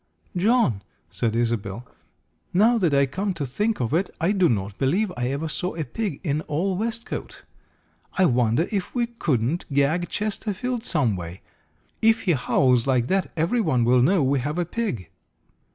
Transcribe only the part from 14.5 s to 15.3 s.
a pig."